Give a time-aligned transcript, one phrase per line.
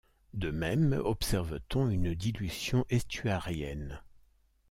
[0.33, 4.01] De même observe-t-on une dilution estuarienne.